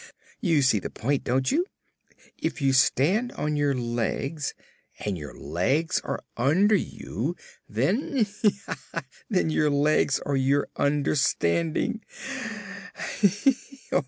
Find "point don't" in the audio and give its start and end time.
0.89-1.51